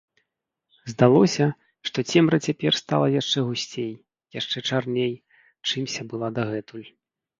Здалося, 0.91 1.45
што 1.89 2.03
цемра 2.13 2.37
цяпер 2.49 2.73
стала 2.81 3.07
яшчэ 3.21 3.39
гусцей, 3.49 3.91
яшчэ 4.39 4.57
чарней, 4.71 5.13
чымся 5.67 6.01
была 6.15 6.29
дагэтуль. 6.41 6.89